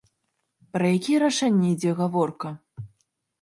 [0.77, 2.49] Пра якія рашэнні ідзе гаворка?